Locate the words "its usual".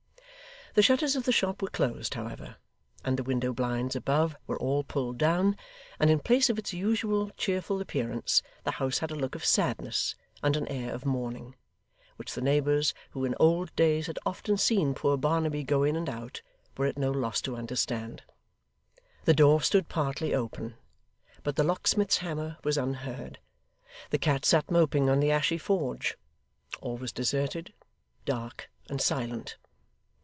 6.57-7.29